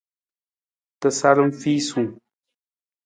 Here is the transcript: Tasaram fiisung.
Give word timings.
Tasaram 0.99 1.51
fiisung. 1.61 2.09